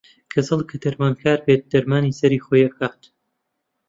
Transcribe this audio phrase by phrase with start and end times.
[0.33, 3.01] کەچەڵ کە دەرمانکەر بێت دەرمانی سەری خۆی ئەکات